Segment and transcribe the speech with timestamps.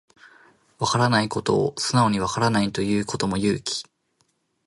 [0.79, 3.83] わからないことを素直にわからないと言うことも勇気